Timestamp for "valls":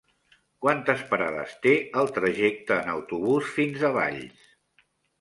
4.03-4.53